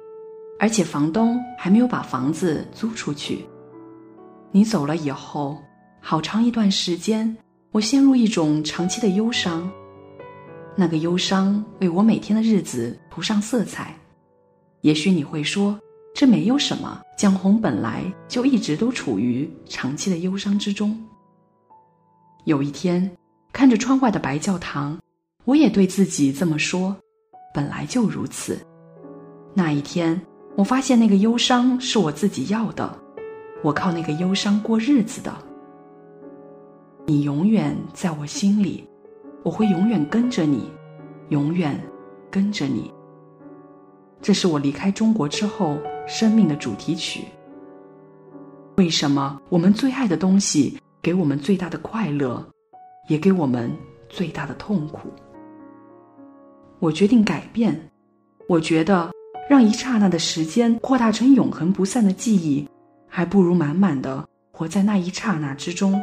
[0.60, 3.43] 而且房东还没有把房子租出去。
[4.52, 5.58] 你走了以后，
[5.99, 7.36] 好长一段时间，
[7.71, 9.67] 我陷入一种长期的忧伤。
[10.76, 13.95] 那个忧伤为我每天的日子涂上色彩。
[14.82, 15.80] 也许你会说，
[16.13, 17.02] 这没有什么。
[17.17, 20.97] 江红本来就一直都处于长期的忧伤之中。
[22.45, 23.10] 有一天，
[23.54, 24.99] 看着窗外的白教堂，
[25.45, 26.95] 我也对自己这么说：
[27.54, 28.60] 本来就如此。
[29.54, 30.19] 那一天，
[30.56, 32.97] 我发现那个忧伤是我自己要的，
[33.63, 35.34] 我靠那个忧伤过日子的。
[37.06, 38.84] 你永远在我心里，
[39.43, 40.69] 我会永远跟着你，
[41.30, 41.80] 永远
[42.30, 42.91] 跟着你。
[44.21, 47.25] 这是我离开中国之后生命的主题曲。
[48.77, 52.45] 为什么我们最爱的东西给我们最大的快乐，
[53.07, 53.71] 也给我们
[54.09, 55.09] 最大的痛苦？
[56.79, 57.89] 我决定改变。
[58.47, 59.09] 我觉得。
[59.49, 62.65] 让一刹那的时间扩大成永恒不散的记忆，
[63.09, 66.01] 还不如满满的活在那一刹那之中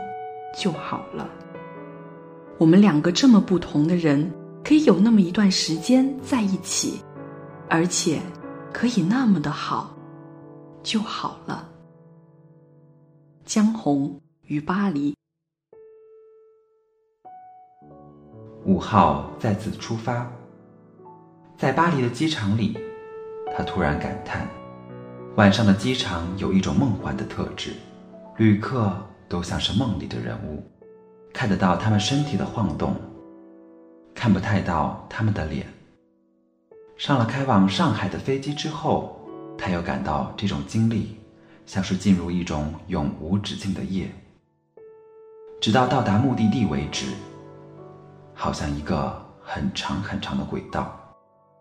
[0.54, 1.26] 就好了。
[2.58, 4.30] 我们两个这么不同的人，
[4.62, 7.00] 可以有那么一段时间在一起，
[7.70, 8.20] 而且
[8.72, 9.90] 可以那么的好，
[10.82, 11.68] 就好了。
[13.44, 15.14] 江红于巴黎，
[18.64, 20.30] 五号再次出发，
[21.58, 22.78] 在巴黎的机场里。
[23.52, 24.46] 他突然感叹
[25.36, 27.74] ：“晚上的机场有一种梦幻的特质，
[28.36, 28.96] 旅客
[29.28, 30.62] 都像是梦里的人物，
[31.34, 32.94] 看得到他们身体的晃动，
[34.14, 35.66] 看不太到他们的脸。”
[37.00, 39.18] 上了开往上海的飞机之后，
[39.56, 41.18] 他又感到这种经历
[41.64, 44.10] 像是进入一种永无止境的夜，
[45.62, 47.06] 直到到达目的地为止，
[48.34, 50.94] 好像一个很长很长的轨道。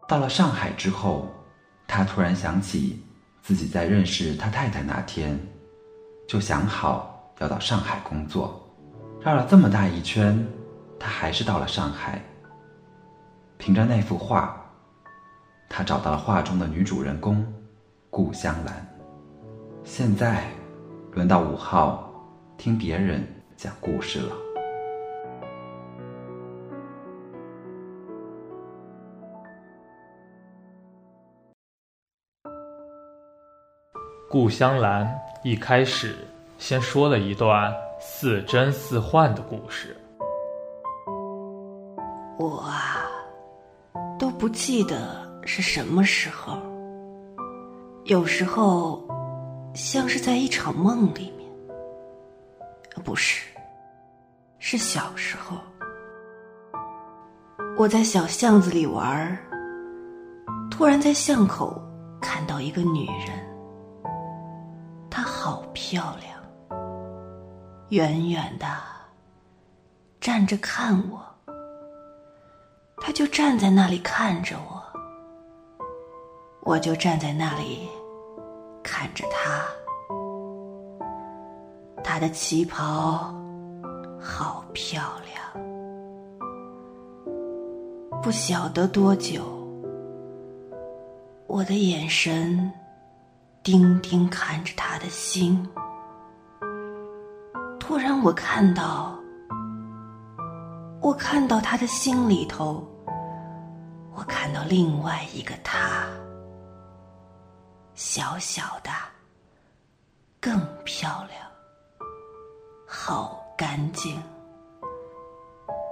[0.10, 1.30] 到了上海之后。
[1.88, 3.04] 他突然想起，
[3.42, 5.40] 自己在认识他太太那天，
[6.28, 8.64] 就想好要到上海工作，
[9.22, 10.46] 绕了这么大一圈，
[11.00, 12.22] 他还是到了上海。
[13.58, 14.69] 凭着那幅画，
[15.70, 17.46] 他找到了画中的女主人公
[18.10, 18.86] 顾香兰。
[19.84, 20.44] 现在，
[21.14, 22.12] 轮到五号
[22.58, 24.36] 听别人讲故事了。
[34.30, 35.10] 顾香兰
[35.44, 36.16] 一开始
[36.58, 39.96] 先说了一段似真似幻的故事。
[42.38, 43.06] 我啊，
[44.20, 46.58] 都不记得是什么时候。
[48.06, 49.08] 有时候，
[49.74, 51.50] 像是在一场梦里面。
[53.04, 53.48] 不是，
[54.58, 55.58] 是小时候，
[57.78, 59.38] 我在小巷子里玩
[60.70, 61.82] 突然在巷口
[62.20, 63.40] 看到一个女人。
[65.10, 66.80] 她好漂亮，
[67.90, 68.66] 远远的
[70.20, 71.22] 站着看我，
[73.02, 74.79] 他就站在那里看着我，
[76.62, 77.88] 我就站在那里
[78.84, 79.64] 看着他。
[82.04, 83.34] 他的旗袍
[84.20, 85.38] 好漂亮，
[88.22, 89.42] 不晓得多久，
[91.48, 92.72] 我的眼神。
[93.62, 95.68] 定定看着他的心，
[97.78, 99.14] 突然我看到，
[101.02, 102.82] 我看到他的心里头，
[104.16, 106.08] 我看到另外一个他，
[108.02, 108.90] 小小的，
[110.40, 111.42] 更漂亮，
[112.88, 114.18] 好干净。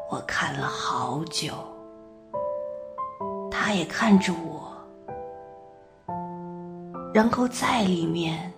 [0.10, 1.52] 我看了好久，
[3.52, 4.72] 他也看着我。
[7.14, 8.54] 然后在里面，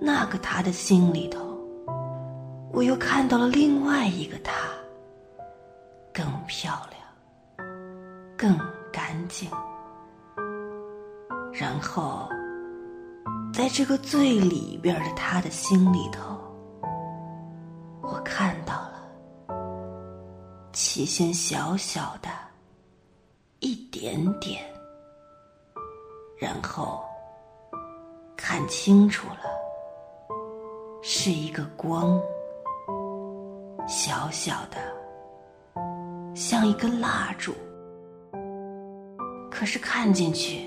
[0.00, 1.44] 那个他的心里头，
[2.72, 4.54] 我又看到了另外一个他，
[6.10, 7.68] 更漂亮，
[8.34, 8.58] 更
[8.90, 9.50] 干净。
[11.52, 12.30] 然后，
[13.52, 16.38] 在这个最里边的他的心里头，
[18.00, 19.04] 我看到了，
[20.72, 22.28] 起先小小的，
[23.60, 24.64] 一点点，
[26.38, 27.02] 然后。
[28.44, 29.44] 看清楚了，
[31.00, 32.20] 是一个光，
[33.86, 34.78] 小小的，
[36.34, 37.54] 像一根蜡烛。
[39.48, 40.66] 可是看进去，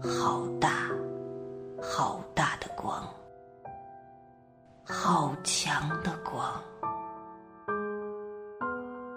[0.00, 0.88] 好大，
[2.02, 3.06] 好大的光，
[4.82, 6.50] 好强的光。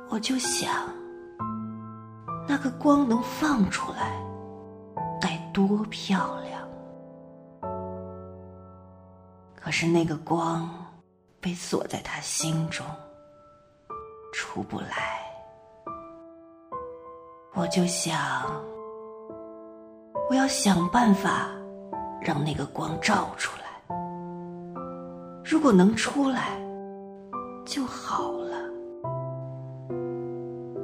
[0.09, 0.69] 我就想，
[2.45, 4.21] 那个光能放出来，
[5.21, 6.67] 该多漂亮！
[9.55, 10.69] 可是那个光
[11.39, 12.85] 被锁在他心中，
[14.33, 15.21] 出不来。
[17.53, 18.21] 我就想，
[20.29, 21.47] 我要想办法
[22.23, 23.63] 让那个光照出来。
[25.43, 26.57] 如果能出来，
[27.65, 28.57] 就好了。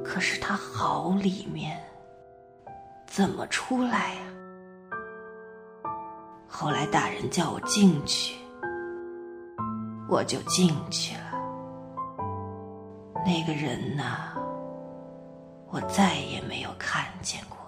[0.03, 1.79] 可是它好里面，
[3.07, 4.21] 怎么出来呀？
[6.47, 8.35] 后来大人叫我进去，
[10.09, 11.29] 我就进去了。
[13.25, 14.33] 那个人呐，
[15.69, 17.58] 我再也没有看见过。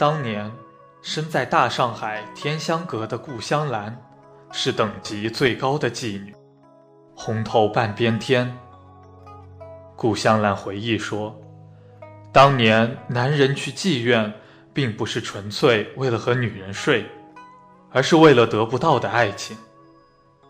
[0.00, 0.50] 当年，
[1.02, 3.94] 身在大上海天香阁的顾香兰，
[4.50, 6.34] 是等级最高的妓女，
[7.14, 8.50] 红透半边天。
[9.96, 11.38] 顾香兰回忆说，
[12.32, 14.32] 当年男人去妓院，
[14.72, 17.04] 并不是纯粹为了和女人睡，
[17.92, 19.54] 而是为了得不到的爱情。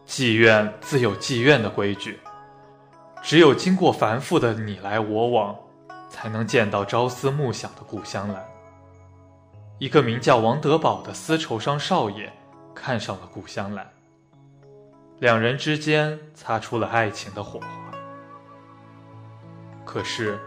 [0.06, 2.20] 妓院自有妓院的规矩，
[3.20, 5.56] 只有经过繁复的你来我往，
[6.08, 8.49] 才能见到朝思暮想的顾香兰。
[9.80, 12.30] 一个名叫王德宝的丝绸商少爷
[12.74, 13.90] 看上了顾香兰，
[15.20, 17.66] 两人之间擦出了爱情的火花。
[19.86, 20.38] 可是，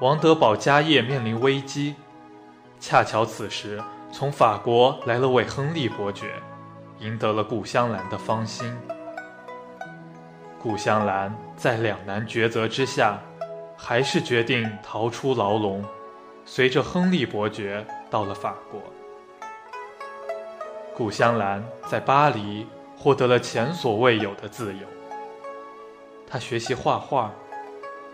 [0.00, 1.94] 王德宝家业面临危机，
[2.78, 3.82] 恰巧此时
[4.12, 6.34] 从法国来了位亨利伯爵，
[6.98, 8.70] 赢得了顾香兰的芳心。
[10.60, 13.18] 顾香兰在两难抉择之下，
[13.78, 15.82] 还是决定逃出牢笼，
[16.44, 17.82] 随着亨利伯爵。
[18.12, 18.78] 到了法国，
[20.94, 24.86] 顾香兰在巴黎获得了前所未有的自由。
[26.26, 27.32] 她学习画画，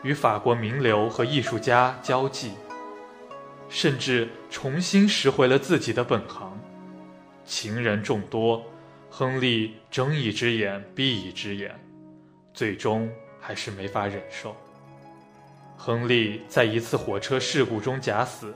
[0.04, 2.52] 与法国名流和艺术家交际，
[3.68, 6.56] 甚至重新拾回了自己的本行。
[7.44, 8.62] 情人众多，
[9.10, 11.74] 亨利睁一只眼闭一只眼，
[12.54, 14.54] 最终还是没法忍受。
[15.76, 18.54] 亨利在一次火车事故中假死。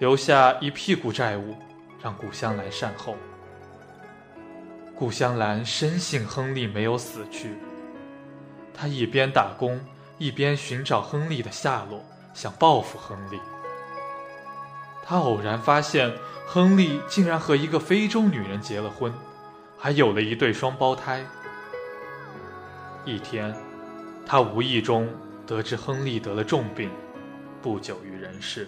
[0.00, 1.54] 留下一屁股债务，
[2.02, 3.14] 让顾香兰善后。
[4.96, 7.54] 顾香兰深信亨利没有死去，
[8.72, 9.78] 她一边打工，
[10.16, 13.38] 一边寻找亨利的下落，想报复亨利。
[15.04, 16.10] 她偶然发现，
[16.46, 19.12] 亨利竟然和一个非洲女人结了婚，
[19.76, 21.22] 还有了一对双胞胎。
[23.04, 23.54] 一天，
[24.24, 25.06] 她无意中
[25.46, 26.90] 得知亨利得了重病，
[27.60, 28.66] 不久于人世。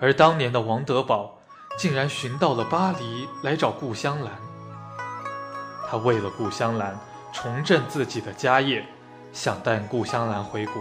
[0.00, 1.38] 而当年的王德宝，
[1.78, 4.32] 竟然寻到了巴黎来找顾香兰。
[5.88, 6.98] 他为了顾香兰
[7.32, 8.86] 重振自己的家业，
[9.32, 10.74] 想带顾香兰回国。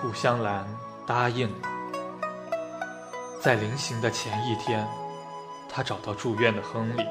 [0.00, 0.66] 顾香兰
[1.06, 1.68] 答应了。
[3.40, 4.86] 在临行的前一天，
[5.68, 7.06] 他找到住院的亨利，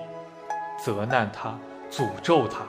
[0.84, 1.57] 责难他，
[1.89, 2.59] 诅咒他。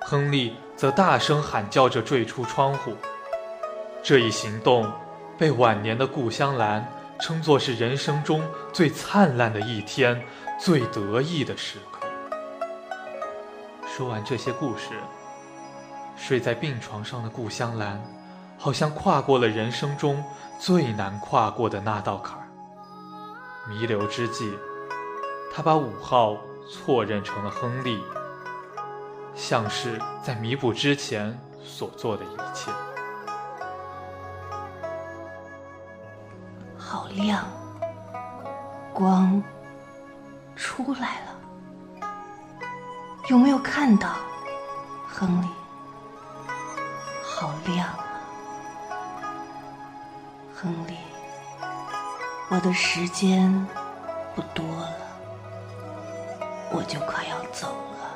[0.00, 2.94] 亨利则大声喊叫着坠出窗户。
[4.02, 4.90] 这一行动。
[5.40, 6.86] 被晚年的顾香兰
[7.18, 10.22] 称作是人生中最灿烂的一天，
[10.60, 12.06] 最得意的时刻。
[13.88, 14.90] 说完这些故事，
[16.14, 17.98] 睡在病床上的顾香兰，
[18.58, 20.22] 好像跨过了人生中
[20.58, 22.46] 最难跨过的那道坎儿。
[23.66, 24.52] 弥留之际，
[25.50, 26.36] 他把五号
[26.70, 27.98] 错认成了亨利，
[29.34, 32.70] 像是在弥补之前所做的一切。
[36.92, 37.46] 好亮，
[38.92, 39.40] 光
[40.56, 42.08] 出来了，
[43.28, 44.16] 有没有看到，
[45.06, 45.46] 亨利？
[47.22, 48.20] 好亮啊，
[50.52, 50.96] 亨利，
[52.48, 53.54] 我的时间
[54.34, 54.96] 不多了，
[56.72, 58.10] 我就快要走了。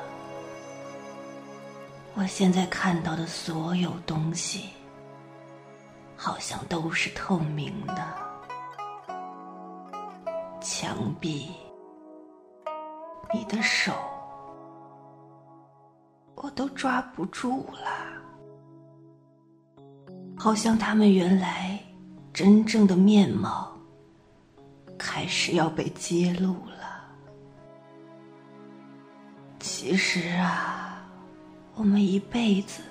[2.15, 4.71] 我现在看到的所有东西，
[6.17, 8.24] 好像都是透明的。
[11.05, 11.51] 墙壁，
[13.31, 13.93] 你的手，
[16.33, 17.85] 我都抓不住了，
[20.35, 21.79] 好像他们原来
[22.33, 23.71] 真正的面貌
[24.97, 27.05] 开始要被揭露了。
[29.59, 31.07] 其实啊，
[31.75, 32.81] 我们一辈子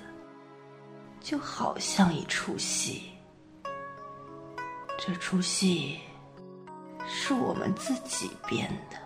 [1.19, 3.11] 就好像一出戏，
[4.97, 5.99] 这出戏。
[7.07, 8.97] 是我们自己编的。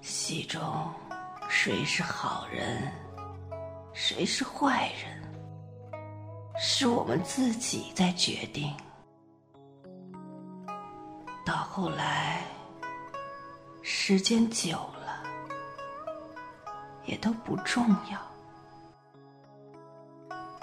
[0.00, 0.60] 戏中
[1.48, 2.92] 谁是好人，
[3.92, 6.00] 谁是坏人，
[6.58, 8.74] 是我们自己在决定。
[11.44, 12.42] 到后来，
[13.82, 15.22] 时间久了，
[17.04, 18.18] 也都不重要。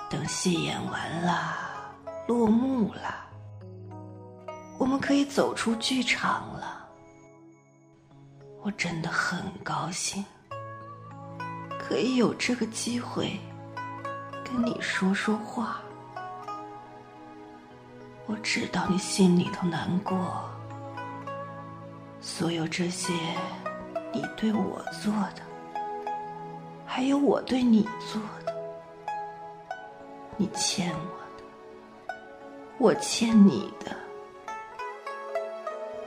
[0.10, 1.94] 等戏演完了，
[2.28, 3.29] 落幕了，
[4.80, 6.88] 我们可以走出剧场了。
[8.62, 10.24] 我真的很高兴，
[11.78, 13.38] 可以有这个机会
[14.44, 15.82] 跟你说说话。
[18.26, 20.50] 我知道你心里头难过。
[22.22, 23.12] 所有这些，
[24.14, 25.42] 你对我做的，
[26.86, 28.56] 还有我对你做的，
[30.38, 31.44] 你欠我的，
[32.78, 33.96] 我欠你的，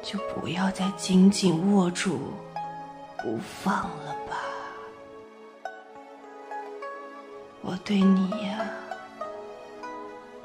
[0.02, 2.32] 就不要再紧紧握住
[3.22, 4.36] 不放了吧。
[7.60, 8.68] 我对你呀，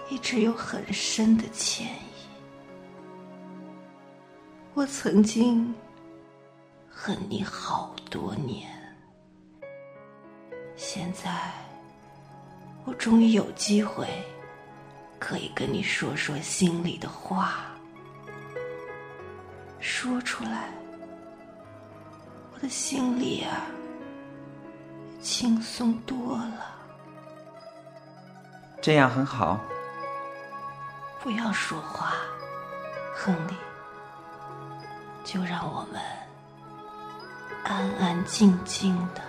[0.09, 1.91] 一直有很深的歉意。
[4.75, 5.73] 我曾经
[6.87, 8.69] 恨你好多年，
[10.75, 11.51] 现在
[12.85, 14.07] 我终于有机会
[15.17, 17.75] 可以跟你说说心里的话，
[19.79, 20.69] 说出来，
[22.53, 23.65] 我的心里啊
[25.21, 26.75] 轻松多了。
[28.81, 29.59] 这样很好。
[31.21, 32.13] 不要说话，
[33.15, 33.53] 亨利。
[35.23, 36.01] 就让我们
[37.65, 39.21] 安安静静的。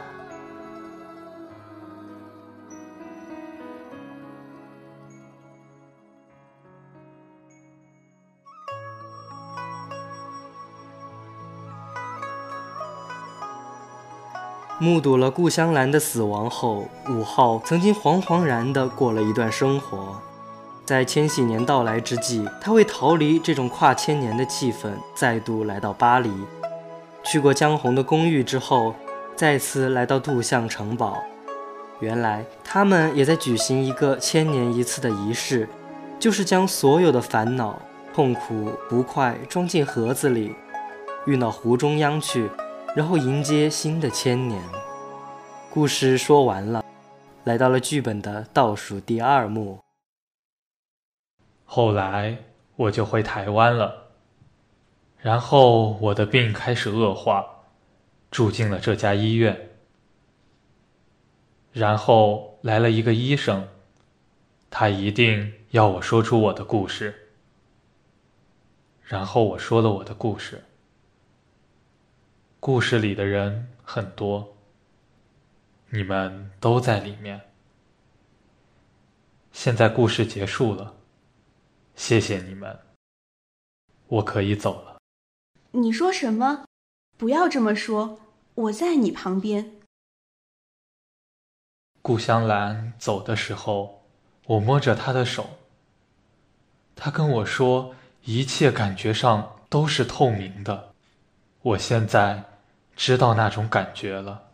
[14.81, 20.17] 目睹了顾香兰的死亡后，武浩曾经惶惶然的过了一段生活。
[20.85, 26.31] 在千禧年到来之际，他为逃离这种跨千年的气氛，再度来到巴黎。
[27.25, 28.95] 去过江红的公寓之后，
[29.35, 31.19] 再次来到杜象城堡。
[31.99, 35.69] 原来他们也在举行一个千年一次的仪式，
[36.21, 37.77] 就是将所有的烦恼、
[38.15, 40.55] 痛苦、不快装进盒子里，
[41.27, 42.49] 运到湖中央去，
[42.99, 44.61] 然后迎接新的千年。
[45.71, 46.85] 故事说完了，
[47.45, 49.79] 来到了剧本的倒数第二幕。
[51.65, 52.37] 后来
[52.75, 54.09] 我就回台湾了，
[55.21, 57.47] 然后我的病开始恶化，
[58.33, 59.69] 住进了这家医院。
[61.73, 63.69] 然后来了一个医生，
[64.71, 67.29] 他一定要我说出我的故事。
[69.05, 70.65] 然后我说了我的故事，
[72.61, 74.57] 故事里的人很多，
[75.91, 77.41] 你们都在里面。
[79.53, 80.97] 现在故事结束了。
[81.95, 82.77] 谢谢你们，
[84.09, 84.99] 我可以走了。
[85.71, 86.65] 你说什么？
[87.17, 88.19] 不要这么说，
[88.55, 89.77] 我在你旁边。
[92.03, 94.03] 顾香兰走的时候，
[94.47, 95.49] 我摸着她的手。
[96.97, 97.95] 她跟我说，
[98.25, 100.93] 一切感觉上都是透明的。
[101.63, 102.45] 我现在
[102.99, 104.51] 知道那种感觉了。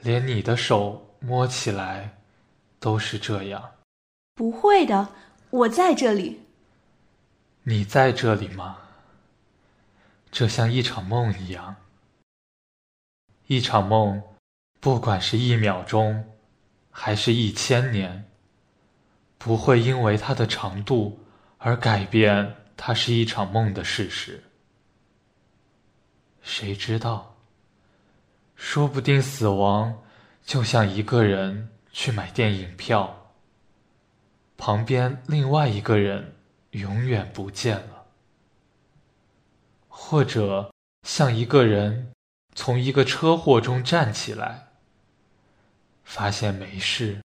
[0.00, 2.16] 连你的手摸起来
[2.80, 3.72] 都是这样。
[4.34, 5.06] 不会的。
[5.50, 6.40] 我在这里。
[7.62, 8.78] 你在这里吗？
[10.32, 11.76] 这像一场梦一样。
[13.48, 14.22] 一场梦，
[14.80, 16.34] 不管是一秒钟，
[16.90, 18.24] 还是一千年，
[19.36, 21.20] 不会因为它的长度
[21.58, 24.42] 而改变它是一场梦的事实。
[26.44, 27.34] 谁知道？
[28.54, 30.00] 说不定死亡
[30.44, 33.32] 就像一个人去买电影票。
[34.56, 36.36] 旁边另外一个人
[36.70, 38.06] 永远不见了，
[39.88, 40.72] 或者
[41.02, 42.12] 像一个人
[42.54, 44.68] 从一个车祸中站起来，
[46.04, 47.20] 发现没事，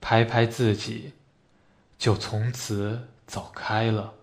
[0.00, 1.12] 拍拍自己，
[1.98, 4.14] 就从此走开了，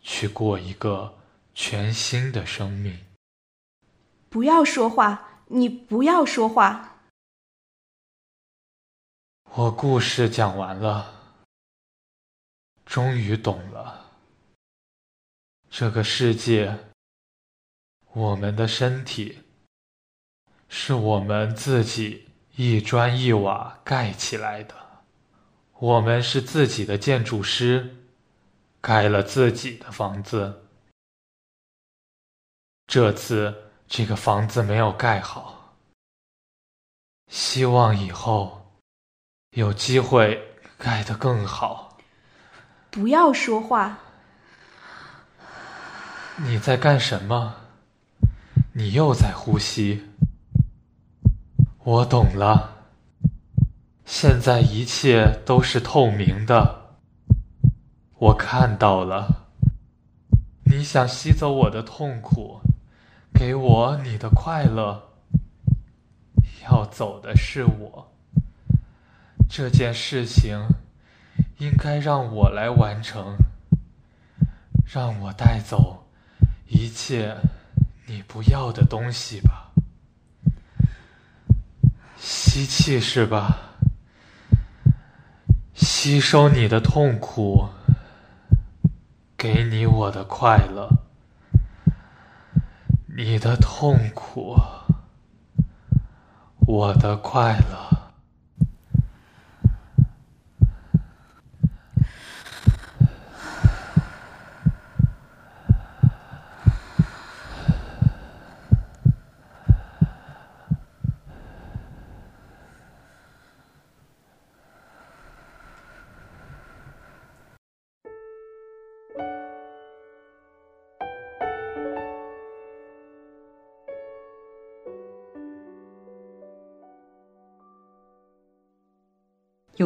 [0.00, 1.17] 去过一个
[1.60, 2.96] 全新的生命。
[4.28, 7.00] 不要说话，你不要说话。
[9.54, 11.12] 我故事讲完了，
[12.86, 14.12] 终于懂了。
[15.68, 16.78] 这个世界，
[18.12, 19.40] 我们的身体，
[20.68, 24.76] 是我们自己一砖一瓦盖起来的。
[25.80, 27.96] 我们是自己的建筑师，
[28.80, 30.67] 盖了自己的房子。
[32.88, 33.54] 这次
[33.86, 35.74] 这个房子没有盖好，
[37.30, 38.80] 希望以后
[39.50, 40.42] 有机会
[40.78, 41.98] 盖得更好。
[42.90, 43.98] 不要说话。
[46.38, 47.56] 你在干什么？
[48.72, 50.08] 你又在呼吸。
[51.84, 52.86] 我懂了，
[54.06, 56.96] 现在一切都是透明的。
[58.14, 59.46] 我看到了，
[60.64, 62.62] 你想吸走我的痛苦。
[63.38, 65.00] 给我你的快乐，
[66.64, 68.12] 要走的是我。
[69.48, 70.58] 这件事情
[71.58, 73.36] 应该让我来完成，
[74.84, 76.04] 让我带走
[76.66, 77.32] 一切
[78.06, 79.70] 你不要的东西吧。
[82.16, 83.56] 吸气是吧？
[85.76, 87.68] 吸收你的痛苦，
[89.36, 90.90] 给你我的快乐。
[93.20, 94.54] 你的痛苦，
[96.68, 97.87] 我的快乐。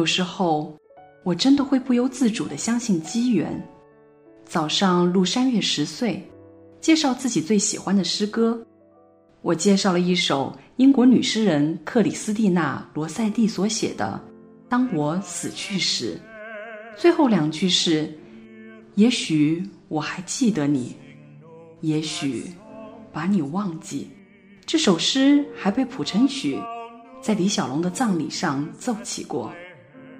[0.03, 0.77] 有时候，
[1.23, 3.57] 我真的会不由自主的相信机缘。
[4.43, 6.21] 早上录山月十岁，
[6.81, 8.61] 介绍自己最喜欢的诗歌，
[9.41, 14.21] 我介绍了一首英国女诗人克里斯蒂娜·罗塞蒂所写的
[14.67, 16.19] 《当我死去时》，
[16.99, 18.13] 最后两句是
[18.95, 20.97] ：“也许我还记得你，
[21.79, 22.51] 也许
[23.13, 24.09] 把你忘记。”
[24.67, 26.59] 这首诗还被谱成曲，
[27.21, 29.49] 在李小龙的葬礼上奏起过。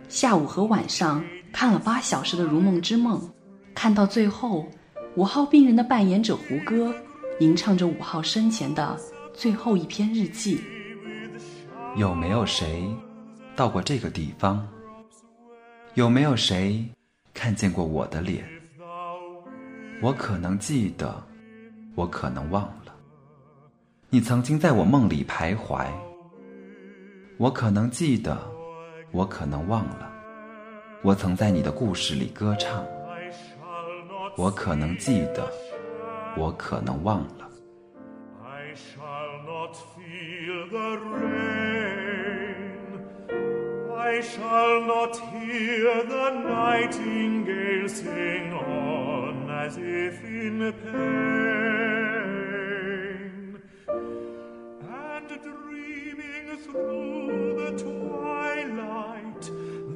[0.10, 3.20] 下午和晚上看了八小时的《如梦之梦》，
[3.74, 4.68] 看到最后，
[5.16, 6.94] 五号病人的扮演者胡歌
[7.40, 8.96] 吟唱着五号生前的
[9.34, 10.62] 最后一篇日记。
[11.96, 12.88] 有没有谁
[13.56, 14.68] 到过这个地方？
[15.96, 16.84] 有没有谁
[17.34, 18.44] 看见过我的脸？
[20.02, 21.24] 我可能记得，
[21.96, 22.94] 我可能忘了。
[24.10, 25.88] 你曾经在我梦里徘徊。
[27.38, 28.53] 我可能记得。
[29.14, 30.12] 我可能忘了，
[31.04, 32.84] 我曾在你的故事里歌唱。
[34.36, 35.48] 我可能记得，
[36.36, 37.48] 我可能忘了。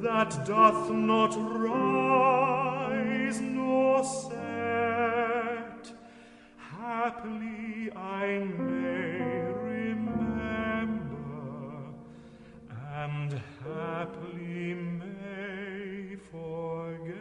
[0.02, 5.92] That doth not rise nor set
[6.56, 9.40] happily I may
[9.72, 11.16] remember
[12.94, 17.14] and happily may forget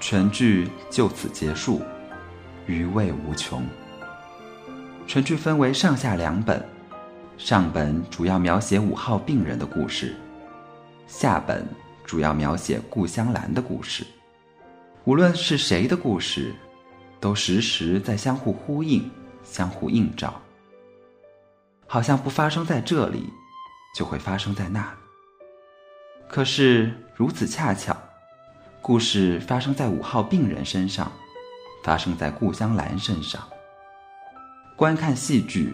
[0.00, 1.80] 全剧就此结束。
[2.66, 3.64] 余味无穷。
[5.06, 6.64] 全剧分为上下两本，
[7.38, 10.16] 上本主要描写五号病人的故事，
[11.06, 11.64] 下本
[12.04, 14.04] 主要描写顾香兰的故事。
[15.04, 16.52] 无论是谁的故事，
[17.20, 19.08] 都时时在相互呼应、
[19.44, 20.34] 相互映照，
[21.86, 23.32] 好像不发生在这里，
[23.96, 24.92] 就会发生在那。
[26.28, 27.96] 可是如此恰巧，
[28.82, 31.12] 故事发生在五号病人身上。
[31.86, 33.40] 发生在顾香兰身上。
[34.74, 35.72] 观看戏剧、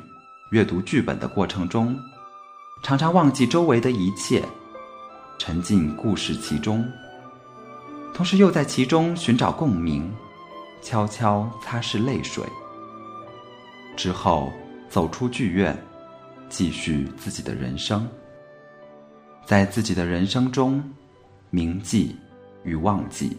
[0.50, 1.98] 阅读剧本的过程中，
[2.82, 4.44] 常常忘记周围的一切，
[5.38, 6.86] 沉浸故事其中，
[8.12, 10.12] 同时又在其中寻找共鸣，
[10.82, 12.44] 悄悄擦拭泪水。
[13.96, 14.52] 之后
[14.90, 15.74] 走出剧院，
[16.50, 18.06] 继续自己的人生。
[19.46, 20.84] 在自己的人生中，
[21.48, 22.14] 铭记
[22.64, 23.34] 与忘记。